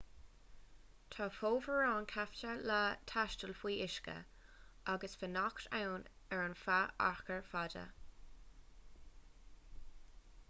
[1.15, 2.77] tá fomhuireáin ceaptha le
[3.11, 4.15] taisteal faoi uisce
[4.93, 6.07] agus fanacht ann
[6.39, 7.85] ar feadh achar fada